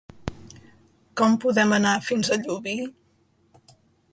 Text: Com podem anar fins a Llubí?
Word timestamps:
Com 1.21 1.35
podem 1.43 1.75
anar 1.79 1.93
fins 2.07 2.33
a 2.37 2.39
Llubí? 2.47 2.75